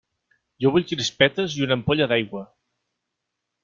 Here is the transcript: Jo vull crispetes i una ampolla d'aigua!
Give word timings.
Jo 0.65 0.71
vull 0.77 0.87
crispetes 0.93 1.59
i 1.59 1.63
una 1.69 1.79
ampolla 1.81 2.11
d'aigua! 2.13 2.47